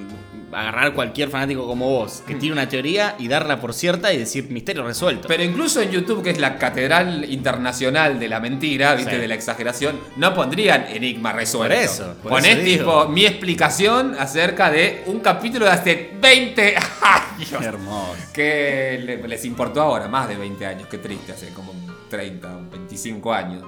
[0.55, 4.49] agarrar cualquier fanático como vos que tiene una teoría y darla por cierta y decir
[4.49, 5.27] misterio resuelto.
[5.27, 9.11] Pero incluso en YouTube, que es la catedral internacional de la mentira, ¿viste?
[9.15, 9.17] Sí.
[9.17, 11.75] De la exageración, no pondrían enigma resuelto.
[11.75, 16.75] Por eso, por Ponés eso tipo mi explicación acerca de un capítulo de hace 20
[17.01, 17.49] años.
[17.59, 18.15] Qué hermoso.
[18.33, 21.73] que le- les importó ahora, más de 20 años, qué triste, hace como
[22.09, 23.63] 30, 25 años.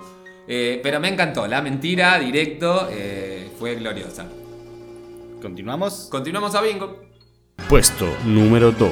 [0.48, 4.26] Eh, pero me encantó, la mentira directo eh, fue gloriosa.
[5.42, 6.08] Continuamos.
[6.10, 7.02] Continuamos a Bingo.
[7.70, 8.92] Puesto número 2.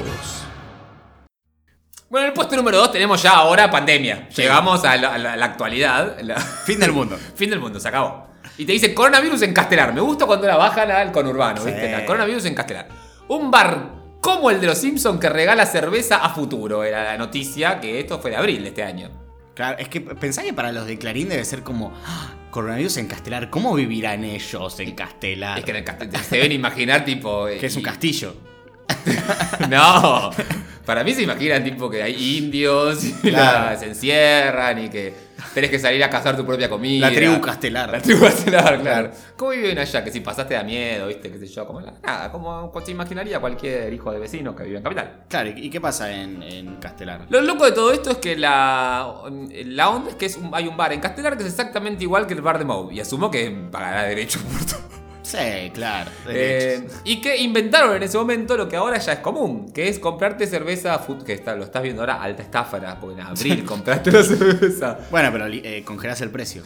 [2.08, 4.28] Bueno, en el puesto número 2 tenemos ya ahora pandemia.
[4.28, 6.20] Llegamos a la, a la- a la actualidad.
[6.20, 7.16] la- Fin del mundo.
[7.34, 8.26] fin del mundo, se acabó.
[8.58, 9.92] Y te dice coronavirus en Castelar.
[9.92, 11.66] Me gusta cuando la bajan al conurbano, Sí.
[11.70, 11.90] ¿viste?
[11.90, 12.88] La coronavirus en Castelar.
[13.28, 16.84] Un bar como el de los Simpsons que regala cerveza a futuro.
[16.84, 19.25] Era la noticia que esto fue de abril de este año.
[19.56, 23.06] Claro, es que pensá que para los de Clarín debe ser como "Ah, coronavirus en
[23.08, 23.50] Castelar.
[23.50, 25.58] ¿Cómo vivirán ellos en Castelar?
[25.58, 27.46] Es que en el castillo se deben imaginar tipo...
[27.60, 28.36] Que es un castillo.
[29.68, 30.30] No,
[30.84, 33.70] para mí se imaginan tipo que hay indios y Claro.
[33.70, 35.12] la- se encierran y que
[35.54, 37.08] tenés que salir a cazar tu propia comida.
[37.10, 37.90] La tribu castelar.
[37.90, 39.10] La tribu castelar, claro.
[39.36, 40.02] ¿Cómo viven allá?
[40.04, 43.38] Que si pasaste da miedo, viste, qué sé yo, como la- nada, como se imaginaría
[43.40, 45.24] cualquier hijo de vecino que vive en capital.
[45.28, 47.26] Claro, ¿y qué pasa en, en Castelar?
[47.28, 49.12] Lo loco de todo esto es que la,
[49.66, 52.26] la onda es que es un- hay un bar en Castelar que es exactamente igual
[52.26, 52.94] que el bar de Moe.
[52.94, 54.95] Y asumo que pagará derecho por todo.
[55.26, 56.08] Sí, claro.
[56.28, 59.98] Eh, y que inventaron en ese momento lo que ahora ya es común, que es
[59.98, 64.22] comprarte cerveza, que está, lo estás viendo ahora, alta estafa, porque en abril compraste la
[64.22, 64.98] cerveza.
[65.10, 66.62] Bueno, pero eh, congelás el precio.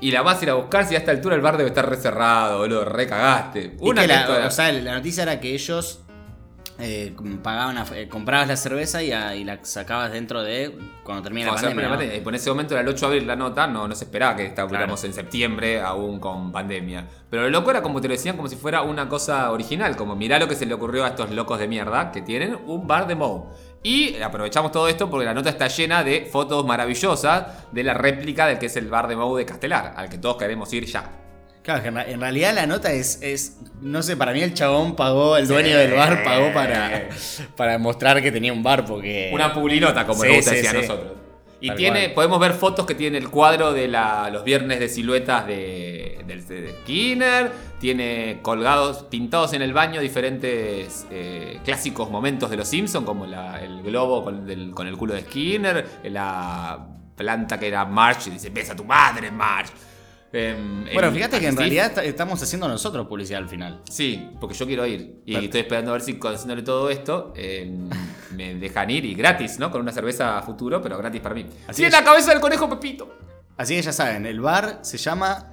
[0.00, 1.88] Y la vas a ir a buscar si a esta altura el bar debe estar
[1.88, 3.76] recerrado, boludo, recagaste.
[3.78, 6.00] Una la, o sea, la noticia era que ellos
[6.78, 11.22] eh, pagaban, a- eh, comprabas la cerveza y, a- y la sacabas dentro de cuando
[11.22, 12.16] termina la pandemia.
[12.16, 14.34] Y por ese momento era el 8 de abril la nota, no, no se esperaba
[14.36, 17.06] que estuviéramos en septiembre aún con pandemia.
[17.30, 20.16] Pero lo loco era como te lo decían, como si fuera una cosa original, como
[20.16, 23.06] mirá lo que se le ocurrió a estos locos de mierda que tienen un bar
[23.06, 23.42] de Moe.
[23.82, 28.46] Y aprovechamos todo esto porque la nota está llena de fotos maravillosas de la réplica
[28.46, 31.04] del que es el bar de Moe de Castelar, al que todos queremos ir ya.
[31.64, 35.48] Claro, en, realidad la nota es, es, no sé, para mí el chabón pagó, el
[35.48, 37.08] dueño del bar pagó para,
[37.56, 39.30] para mostrar que tenía un bar porque...
[39.32, 41.12] Una publinota, como Sí, le gusta sí, decir a nosotros.
[41.62, 42.14] Y Tal tiene, cual.
[42.14, 46.46] podemos ver fotos que tiene el cuadro de la- los viernes de siluetas de, del-
[46.46, 47.50] de Skinner.
[47.80, 53.62] Tiene colgados, pintados en el baño diferentes eh, clásicos momentos de los Simpsons, como la-
[53.64, 58.30] el globo con, del- con el culo de Skinner, la planta que era March y
[58.32, 59.70] dice, besa a tu madre, March.
[60.36, 63.82] Em, Bueno, fíjate que en realidad ta- estamos haciendo nosotros publicidad al final.
[63.88, 65.22] Sí, porque yo quiero ir.
[65.24, 67.70] Y estoy esperando a ver si haciéndole todo esto eh,
[68.36, 69.70] me dejan ir y gratis, ¿no?
[69.70, 71.42] Con una cerveza a futuro, pero gratis para mí.
[71.42, 71.92] Así Así es.
[71.92, 73.16] la cabeza del conejo Pepito.
[73.56, 75.52] Así que ya saben, el bar se llama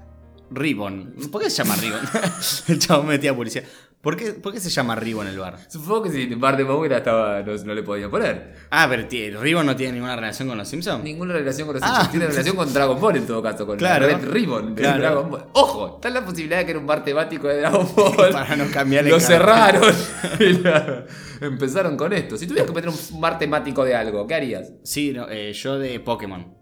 [0.50, 1.14] Ribbon.
[1.32, 2.00] ¿Por qué se llama Ribbon?
[2.68, 3.66] el chabón metía publicidad.
[4.02, 5.60] ¿Por qué, ¿Por qué se llama Ribbon el bar?
[5.70, 6.64] Supongo que si el bar de
[6.98, 8.56] estaba, no, no le podía poner.
[8.72, 9.08] Ah, pero
[9.40, 11.04] Ribbon no tiene ninguna relación con los Simpsons.
[11.04, 11.88] Ninguna relación con los Ah.
[11.88, 12.10] Simpsons.
[12.12, 14.08] Tiene relación con Dragon Ball en todo caso, con Claro.
[14.08, 15.00] la Red Ribbon de Claro.
[15.02, 15.46] Dragon Ball.
[15.54, 18.32] Ojo, está la posibilidad de que era un bar temático de Dragon Ball.
[18.32, 19.28] Para no cambiarle Lo cara.
[19.28, 19.84] cerraron.
[20.64, 21.06] la-
[21.40, 22.38] empezaron con esto.
[22.38, 24.74] Si tuvieras que meter un bar temático de algo, ¿qué harías?
[24.84, 26.56] Sí, no, eh, yo de Pokémon.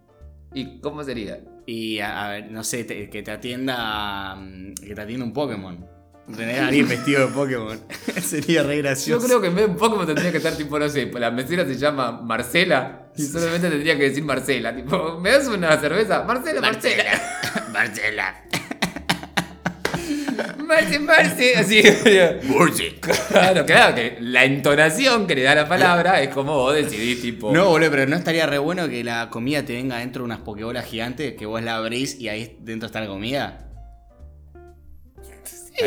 [0.52, 1.40] ¿Y cómo sería?
[1.64, 4.34] Y a, a ver, no sé, te- que te atienda.
[4.36, 5.86] mm, Que te atienda un Pokémon.
[6.36, 7.80] Tener a alguien vestido de Pokémon.
[8.22, 9.26] Sería re Yo gracioso.
[9.26, 11.64] creo que en vez de un Pokémon tendría que estar tipo, no sé, la mesera
[11.66, 14.74] se llama Marcela y solamente tendría que decir Marcela.
[14.74, 16.22] Tipo, ¿me das una cerveza?
[16.22, 17.04] Marcela, Marcela.
[17.72, 18.44] Marcela.
[20.66, 21.56] Marce, Marce.
[21.56, 21.82] Así.
[23.30, 27.52] Claro, claro, que la entonación que le da la palabra es como vos decidís, tipo.
[27.52, 30.40] No, boludo, pero no estaría re bueno que la comida te venga dentro de unas
[30.40, 33.69] Pokébolas gigantes, que vos la abrís y ahí dentro está la comida.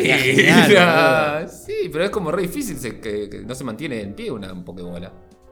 [0.01, 1.45] Sí, genial, ah,
[1.91, 5.11] pero es como re difícil se- que, que no se mantiene en pie una Pokébola.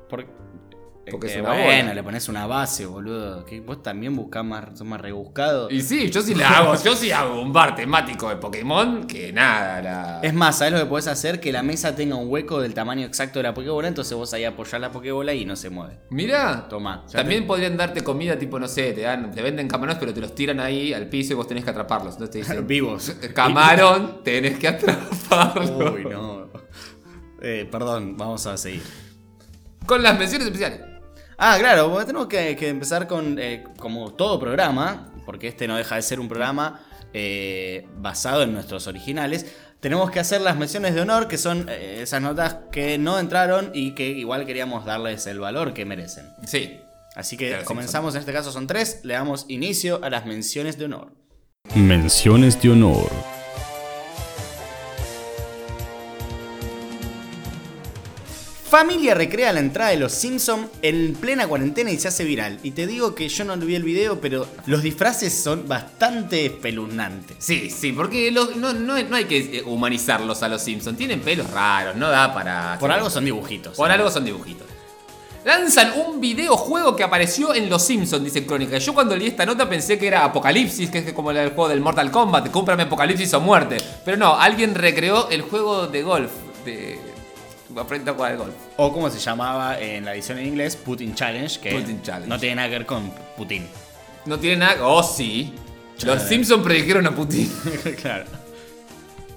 [0.10, 0.26] Por-
[1.10, 1.94] Porque es una bueno, bola.
[1.96, 3.44] le pones una base, boludo.
[3.44, 5.70] Que vos también buscás más, sos más rebuscado.
[5.72, 9.34] Y sí, yo sí la hago, yo sí hago un bar temático de Pokémon que
[9.34, 10.20] nada, la.
[10.22, 11.40] Es más, ¿sabes lo que podés hacer?
[11.40, 14.44] Que la mesa tenga un hueco del tamaño exacto de la Pokébola, entonces vos ahí
[14.46, 15.98] apoyás la Pokébola y no se mueve.
[16.12, 17.04] Mira, Tomá.
[17.12, 20.22] También te- podrían darte comida tipo, no sé, te dan, te venden camarones, pero te
[20.22, 22.14] los tiran ahí al piso y vos tenés que atraparlos.
[22.14, 23.12] Entonces te dicen, Vivos.
[23.34, 25.94] camarón, tenés que atraparlo.
[25.94, 26.48] Uy, no.
[27.42, 28.84] Eh, perdón, vamos a seguir.
[29.88, 30.80] Con las menciones especiales.
[31.44, 35.76] Ah, claro, porque tenemos que, que empezar con, eh, como todo programa, porque este no
[35.76, 36.82] deja de ser un programa
[37.16, 39.48] eh, basado en nuestros originales,
[39.80, 43.72] tenemos que hacer las menciones de honor, que son eh, esas notas que no entraron
[43.74, 46.30] y que igual queríamos darles el valor que merecen.
[46.46, 46.80] Sí.
[47.16, 50.28] Así que Claro, sí, comenzamos, en este caso son tres, le damos inicio a las
[50.28, 51.12] menciones de honor.
[51.74, 53.41] Menciones de honor.
[58.72, 62.58] Familia recrea la entrada de los Simpson en plena cuarentena y se hace viral.
[62.64, 67.36] Y te digo que yo no vi el video, pero los disfraces son bastante espeluznantes.
[67.38, 70.98] Sí, sí, porque los- no, no, no hay que eh, humanizarlos a los Simpsons.
[70.98, 72.78] Tienen pelos raros, no da para.
[72.80, 73.76] Por algo son dibujitos.
[73.76, 74.66] Por algo son dibujitos.
[75.44, 78.78] Lanzan un videojuego que apareció en Los Simpsons, dice Crónica.
[78.78, 81.82] Yo cuando leí esta nota pensé que era Apocalipsis, que es como el juego del
[81.82, 83.80] Mortal Kombat, cómprame Apocalipsis o muerte.
[84.06, 86.32] Pero no, alguien recreó el juego de golf,
[86.64, 87.11] de...
[87.78, 88.54] Aprende a jugar al golf.
[88.78, 92.28] O como se llamaba en la edición en inglés, Putin Challenge, que Putin Challenge.
[92.28, 93.68] no tiene nada que ver con Putin.
[94.26, 94.86] No tiene nada...
[94.86, 95.54] Oh, sí.
[96.04, 96.22] Los.
[96.24, 97.52] Simpsons predijeron a Putin.
[98.02, 98.26] claro.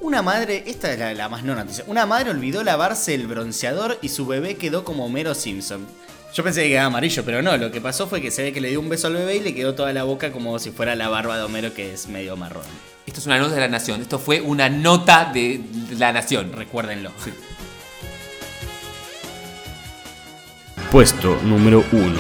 [0.01, 1.85] Una madre, esta es la, la más no noticia.
[1.87, 5.87] Una madre olvidó lavarse el bronceador y su bebé quedó como Homero Simpson.
[6.35, 7.57] Yo pensé que quedaba amarillo, pero no.
[7.57, 9.41] Lo que pasó fue que se ve que le dio un beso al bebé y
[9.41, 12.37] le quedó toda la boca como si fuera la barba de Homero, que es medio
[12.37, 12.65] marrón.
[13.07, 14.03] Esto es una nota de la nación.
[14.03, 15.61] Esto fue una nota de
[15.97, 16.53] la nación.
[16.53, 17.13] Recuérdenlo.
[20.95, 22.15] Puesto número 1.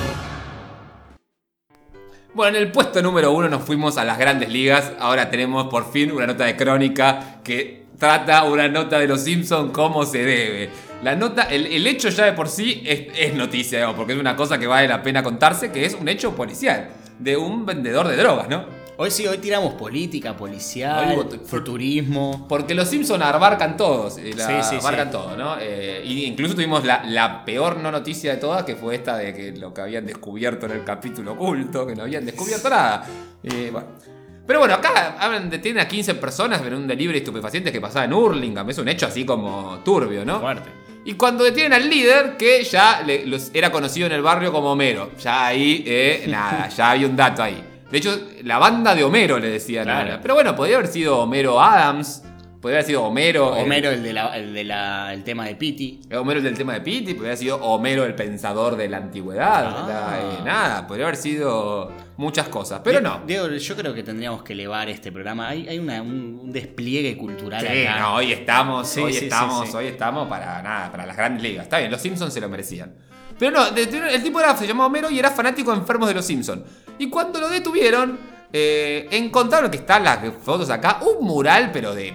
[2.34, 4.90] Bueno, en el puesto número uno nos fuimos a las grandes ligas.
[4.98, 9.70] Ahora tenemos por fin una nota de crónica que trata una nota de los Simpsons
[9.70, 10.70] como se debe.
[11.04, 14.34] La nota, el, el hecho ya de por sí es, noticia, digamos, porque es una
[14.34, 16.88] cosa que vale la pena contarse, que es un hecho policial
[17.20, 18.64] de un vendedor de drogas, ¿no?
[18.96, 22.46] Hoy sí, hoy tiramos política, policial, Hoy futurismo.
[22.48, 25.12] Porque los Simpsons abarcan todos, eh, la- Sí, sí, abarcan sí.
[25.12, 25.56] todo, ¿no?
[25.60, 29.34] Eh, y incluso tuvimos la, la peor no noticia de todas, que fue esta de
[29.34, 33.04] que lo que habían descubierto en el capítulo oculto, que no habían descubierto nada.
[33.42, 33.88] Eh, bueno.
[34.46, 37.80] Pero bueno, acá hablan de tienen a 15 personas en un delivery de estupefacientes que
[37.80, 38.68] pasaba en Hurlingham.
[38.70, 40.38] Es un hecho así como turbio, ¿no?
[40.38, 40.68] Fuerte.
[41.06, 44.70] Y cuando detienen al líder, que ya le- los- era conocido en el barrio como
[44.70, 45.10] Homero.
[45.20, 47.62] Ya ahí, eh, nada, ya había un dato ahí.
[47.94, 49.84] De hecho, la banda de Homero le decían.
[49.84, 50.00] Claro.
[50.10, 50.20] ahora.
[50.20, 52.24] Pero bueno, podría haber sido Homero Adams.
[52.60, 53.54] Podría haber sido Homero.
[53.56, 56.00] el- Homero, el, de la, el, de la- el tema de Pity.
[56.16, 59.64] Homero el del tema de Pity, podría haber sido Homero el pensador de la antigüedad.
[59.66, 59.86] Ah.
[59.86, 63.20] la- eh, nada, podría haber sido muchas cosas, pero no.
[63.24, 65.46] Diego, yo creo que tendríamos que elevar este programa.
[65.50, 68.00] Hay, hay una- un, un despliegue cultural Sí, acá.
[68.00, 71.62] no, hoy estamos, Sí, hoy sí, estamos, hoy estamos para nada, para las grandes ligas.
[71.64, 72.92] Está bien, los Simpsons se lo merecían.
[73.38, 76.62] Pero no, el tipo era, se llamaba Homero y era fanático enfermo de los Simpsons.
[76.98, 78.18] Y cuando lo detuvieron,
[78.52, 82.14] eh, encontraron que están las fotos acá, un mural, pero de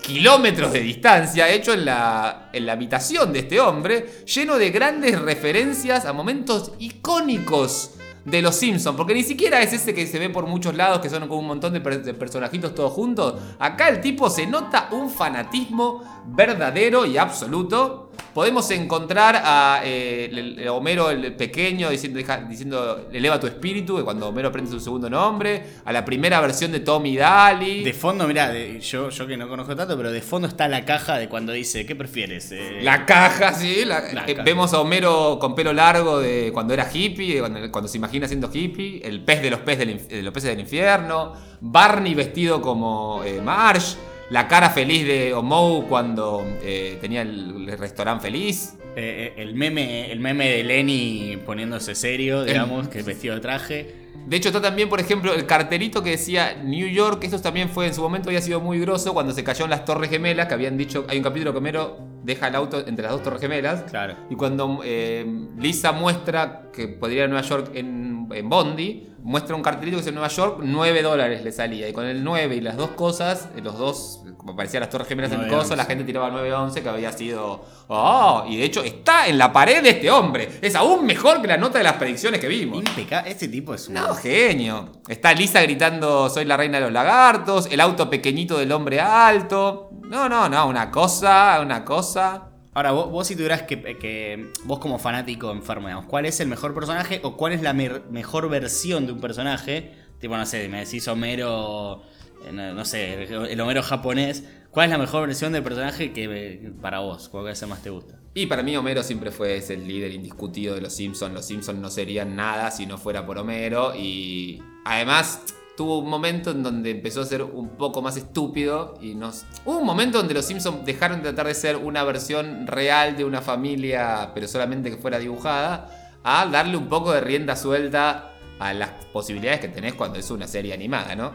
[0.00, 5.20] kilómetros de distancia, hecho en la, en la habitación de este hombre, lleno de grandes
[5.20, 7.92] referencias a momentos icónicos
[8.24, 11.10] de los Simpsons, porque ni siquiera es ese que se ve por muchos lados, que
[11.10, 13.34] son como un montón de, de personajitos todos juntos.
[13.58, 18.03] Acá el tipo se nota un fanatismo verdadero y absoluto.
[18.32, 23.96] Podemos encontrar a eh, el- el Homero el pequeño diciendo, deja- diciendo eleva tu espíritu,
[23.96, 27.84] que cuando Homero aprende su segundo nombre, a la primera versión de Tommy Daly.
[27.84, 30.84] De fondo, mirá, de- yo, yo que no conozco tanto, pero de fondo está la
[30.84, 32.50] caja de cuando dice, ¿qué prefieres?
[32.52, 33.84] Eh, La caja, sí.
[33.84, 34.42] la- La eh, caja.
[34.42, 38.50] Vemos a Homero con pelo largo de cuando era hippie, cuando, cuando se imagina siendo
[38.52, 39.00] hippie.
[39.04, 41.32] El pez de los, pez del, de los peces del infierno.
[41.60, 43.96] Barney vestido como Marge.
[44.34, 48.74] La cara feliz de Omo cuando eh, tenía el, el restaurante feliz.
[48.96, 53.94] eh, el, meme, el meme de Lenny poniéndose serio, El- digamos, que vestido de traje.
[54.26, 57.22] De hecho, está también, por ejemplo, el cartelito que decía New York.
[57.22, 59.84] Eso también fue en su momento, había sido muy grosso cuando se cayó en las
[59.84, 60.48] Torres Gemelas.
[60.48, 63.40] Que habían dicho, hay un capítulo que Homero deja el auto entre las dos Torres
[63.40, 63.82] Gemelas.
[63.90, 64.16] Claro.
[64.30, 65.24] Y cuando eh,
[65.58, 70.02] Lisa muestra que podría ir a Nueva York en, en Bondi, muestra un cartelito que
[70.02, 71.88] dice Nueva York, 9 dólares le salía.
[71.88, 75.32] Y con el 9 y las dos cosas, los dos, como aparecían las Torres Gemelas
[75.32, 75.56] en el 9-11.
[75.56, 77.64] coso, la gente tiraba 9-11 que había sido.
[77.88, 78.44] ¡Oh!
[78.46, 80.58] Y de hecho está en la pared de este hombre.
[80.60, 82.78] Es aún mejor que la nota de las predicciones que vimos.
[82.78, 83.30] Impecable.
[83.30, 83.94] Este tipo es un.
[83.94, 84.92] No, genio.
[85.08, 89.90] Está Lisa gritando soy la reina de los lagartos, el auto pequeñito del hombre alto.
[90.02, 92.53] No, no, no, una cosa, una cosa.
[92.74, 96.48] Ahora, vos, vos si tuvieras que, que- Vos como fanático enfermo, digamos, ¿cuál es el
[96.48, 99.92] mejor personaje o cuál es la mejor versión de un personaje?
[100.18, 102.02] Tipo, no sé, me decís Homero.
[102.46, 104.44] eh, No, sé, el Homero japonés.
[104.70, 107.28] ¿Cuál es la mejor versión del personaje que eh, para vos?
[107.28, 108.18] ¿Cuál es el más te gusta?
[108.34, 111.32] Y para mí Homero siempre fue ese líder indiscutido de los Simpsons.
[111.32, 113.94] Los Simpsons no serían nada si no fuera por Homero.
[113.94, 115.42] Y además
[115.76, 118.96] tuvo un momento en donde empezó a ser un poco más estúpido.
[119.00, 119.44] Y nos...
[119.64, 123.24] Hubo un momento donde los Simpsons dejaron de tratar de ser una versión real de
[123.24, 128.72] una familia, pero solamente que fuera dibujada, a darle un poco de rienda suelta a
[128.72, 131.32] las posibilidades que tenés cuando es una serie animada, ¿no?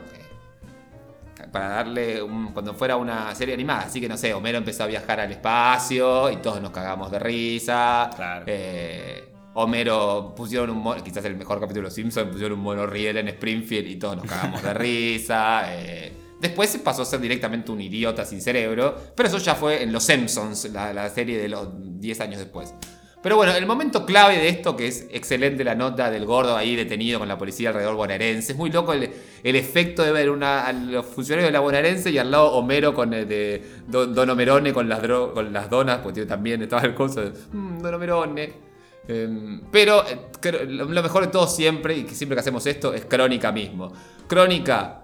[1.54, 3.82] para darle un- cuando fuera una serie animada.
[3.84, 7.18] Así que no sé, Homero empezó a viajar al espacio y todos nos cagamos de
[7.18, 8.10] risa.
[8.16, 8.44] Claro.
[8.48, 13.18] Eh, Homero pusieron un mono, quizás el mejor capítulo de Los Simpsons, pusieron un monorriel
[13.18, 15.64] en Springfield y todos nos cagamos de risa.
[15.82, 19.92] Eh, después pasó a ser directamente un idiota sin cerebro, pero eso ya fue en
[19.92, 21.68] Los Simpsons, la, la serie de los
[22.00, 22.74] 10 años después.
[23.22, 26.78] Pero bueno, el momento clave de esto, que es excelente la nota del gordo ahí
[26.78, 28.54] detenido con la policía alrededor bonaerense.
[28.54, 29.10] Es muy loco el,
[29.44, 32.94] el efecto de ver una, a los funcionarios de la bonaerense y al lado Homero
[32.94, 36.84] con el de Don, Don Homerone con las, dro- con las donas, porque también estaba
[36.84, 38.69] el coso de "Mm, Don Homerone.
[39.10, 42.94] Em, pero eh, lo lo mejor de todo siempre, y que siempre que hacemos esto,
[42.94, 43.92] es Crónica mismo.
[44.28, 45.04] Crónica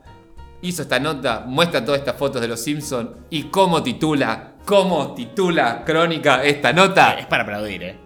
[0.61, 5.83] hizo esta nota, muestra todas estas fotos de los Simpsons y cómo titula, cómo titula
[5.83, 7.13] Crónica esta nota.
[7.13, 7.97] Es para aplaudir, ¿eh?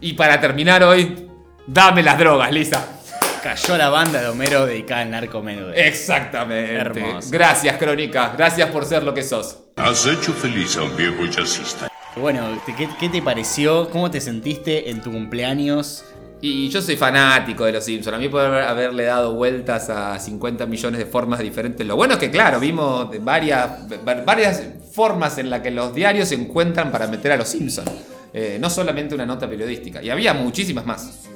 [0.00, 1.28] Y para terminar hoy,
[1.66, 3.00] dame las drogas, Lisa.
[3.42, 5.72] Cayó la banda de Homero dedicada al narco menudo.
[5.72, 6.74] Exactamente.
[6.74, 7.28] Hermoso.
[7.32, 8.32] Gracias, Crónica.
[8.36, 9.58] Gracias por ser lo que sos.
[9.74, 11.91] Has hecho feliz a un viejo jazzista.
[12.16, 13.88] Bueno, ¿te- ¿qué, te pareció?
[13.90, 16.04] ¿Cómo te sentiste en tu cumpleaños?
[16.42, 18.16] Y yo soy fanático de los Simpsons.
[18.16, 21.86] A mí por haber- haberle dado vueltas a 50 millones de formas diferentes.
[21.86, 23.70] Lo bueno es que, claro, vimos varias,
[24.06, 27.90] va- varias formas en las que los diarios se encuentran para meter a los Simpsons.
[28.34, 30.02] Eh, no solamente una nota periodística.
[30.02, 31.28] Y había muchísimas más.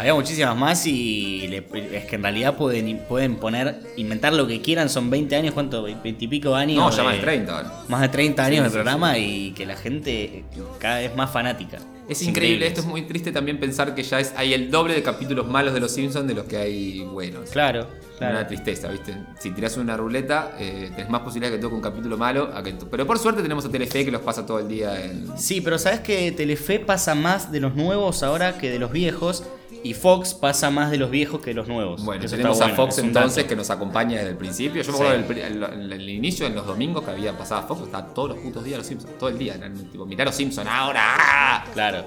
[0.00, 4.62] Había muchísimas más y le- es que en realidad pueden, pueden poner, inventar lo que
[4.62, 5.82] quieran, son 20 años, ¿cuánto?
[5.82, 6.78] 20 y pico años.
[6.78, 7.72] No, ya más de 30 ahora.
[7.86, 10.44] Más de 30 años Sí, de programa y que la gente
[10.78, 11.78] cada vez más fanática.
[12.08, 15.02] Es increíble, esto es muy triste también pensar que ya es, hay el doble de
[15.02, 17.50] capítulos malos de los Simpsons de los que hay buenos.
[17.50, 17.86] Claro,
[18.18, 18.38] claro.
[18.38, 19.14] Una tristeza, ¿viste?
[19.38, 22.50] Si tirás una ruleta, eh, tenés más posibilidades que toque un capítulo malo.
[22.54, 25.38] A que Pero por suerte tenemos a Telefe que los pasa todo el día en.
[25.38, 29.44] Sí, pero sabes que Telefe pasa más de los nuevos ahora que de los viejos
[29.82, 32.04] y Fox pasa más de los viejos que de los nuevos.
[32.04, 34.82] Bueno, Eso tenemos a Fox entonces que nos acompaña desde el principio.
[34.82, 35.04] Yo me Sí.
[35.04, 38.64] acuerdo del el inicio, en los domingos que había pasado Fox, estaba todos los putos
[38.64, 39.54] días los Simpsons, todo el día.
[39.54, 41.64] Eran tipo, mirá los Simpsons ahora.
[41.72, 42.04] Claro.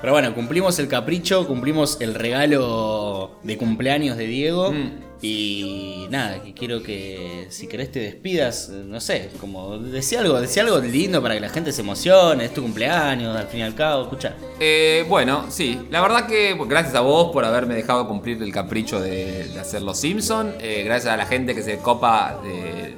[0.00, 4.72] Pero bueno, cumplimos el capricho, cumplimos el regalo de cumpleaños de Diego.
[4.72, 5.11] Mm.
[5.22, 10.80] Y nada, quiero que si querés te despidas, no sé, como decía algo, decía algo
[10.80, 14.02] lindo para que la gente se emocione, es tu cumpleaños, al fin y al cabo,
[14.02, 14.34] escucha.
[14.58, 19.00] Eh, bueno, sí, la verdad que gracias a vos por haberme dejado cumplir el capricho
[19.00, 20.54] de, hacer Los Simpson.
[20.58, 22.40] Eh, gracias a la gente que se copa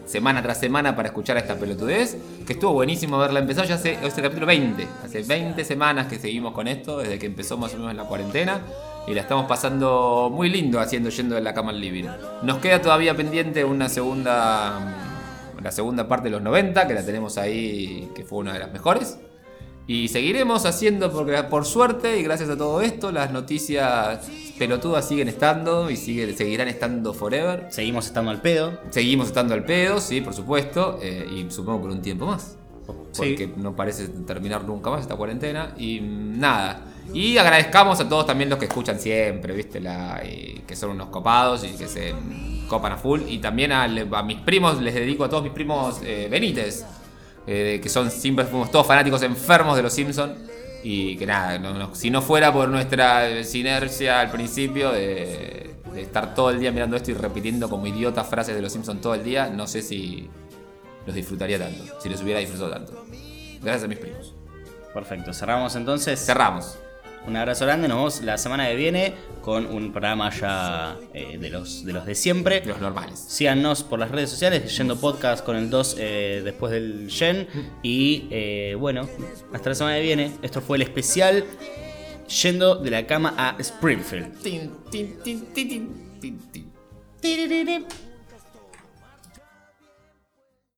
[0.06, 2.16] semana tras semana para escuchar esta pelotudez.
[2.46, 4.87] Que estuvo buenísimo verla empezar ya hace, este capítulo 20.
[5.04, 8.62] Hace 20 semanas que seguimos con esto, desde que empezó más o menos la cuarentena.
[9.06, 12.04] Y la estamos pasando muy lindo haciendo yendo de la cama al living.
[12.42, 14.80] Nos queda todavía pendiente una segunda.
[15.62, 18.72] La segunda parte de los 90, que la tenemos ahí, que fue una de las
[18.72, 19.18] mejores.
[19.86, 24.26] Y seguiremos haciendo, porque por suerte y gracias a todo esto, las noticias
[24.58, 27.66] pelotudas siguen estando y sigue- seguirán estando forever.
[27.70, 28.78] Seguimos estando al pedo.
[28.90, 32.56] Seguimos estando al pedo, sí, por supuesto, eh, y supongo por un tiempo más.
[33.12, 33.34] Sí.
[33.36, 35.74] Porque no parece terminar nunca más esta cuarentena.
[35.78, 36.80] Y nada.
[37.12, 39.80] Y agradezcamos a todos también los que escuchan siempre, ¿viste?
[39.80, 42.14] La, y que son unos copados y que se
[42.68, 43.22] copan a full.
[43.28, 46.84] Y también a, a mis primos, les dedico a todos mis primos eh, Benítez,
[47.46, 50.32] eh, que son siempre fuimos todos fanáticos enfermos de los Simpsons.
[50.82, 55.76] Y que nada, no- no- si no fuera por nuestra eh, sinergia al principio de,
[55.94, 59.00] de estar todo el día mirando esto y repitiendo como idiota frases de los Simpsons
[59.00, 60.28] todo el día, no sé si
[61.06, 63.04] los disfrutaría tanto, si los hubiera disfrutado tanto.
[63.62, 64.34] Gracias a mis primos.
[64.92, 66.22] Perfecto, cerramos entonces.
[66.24, 66.76] Cerramos.
[67.26, 71.48] Un abrazo grande, nos vemos la semana que viene con un programa ya eh, de,
[71.48, 72.62] los, de los de siempre.
[72.66, 73.18] Los normales.
[73.18, 77.48] Síganos por las redes sociales, Yendo Podcast con el 2 eh, después del Yen.
[77.82, 79.08] Y eh, bueno,
[79.54, 80.32] hasta la semana que viene.
[80.42, 81.44] Esto fue el especial
[82.42, 84.42] Yendo de la cama a Springfield.
[84.42, 85.88] Tin, tin, tin,